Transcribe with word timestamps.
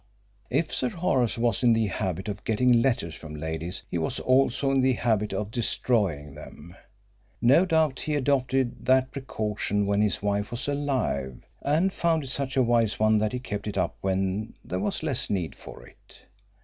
If 0.49 0.73
Sir 0.73 0.89
Horace 0.89 1.37
was 1.37 1.61
in 1.61 1.73
the 1.73 1.85
habit 1.85 2.27
of 2.27 2.43
getting 2.43 2.81
letters 2.81 3.13
from 3.13 3.35
ladies 3.35 3.83
he 3.87 3.99
was 3.99 4.19
also 4.19 4.71
in 4.71 4.81
the 4.81 4.93
habit 4.93 5.31
of 5.31 5.51
destroying 5.51 6.33
them. 6.33 6.75
No 7.39 7.67
doubt 7.67 7.99
he 7.99 8.15
adopted 8.15 8.87
that 8.87 9.11
precaution 9.11 9.85
when 9.85 10.01
his 10.01 10.23
wife 10.23 10.49
was 10.49 10.67
alive, 10.67 11.43
and 11.61 11.93
found 11.93 12.23
it 12.23 12.29
such 12.29 12.57
a 12.57 12.63
wise 12.63 12.97
one 12.99 13.19
that 13.19 13.31
he 13.31 13.37
kept 13.37 13.67
it 13.67 13.77
up 13.77 13.95
when 14.01 14.55
there 14.65 14.79
was 14.79 15.03
less 15.03 15.29
need 15.29 15.53
for 15.53 15.85
it. 15.85 16.17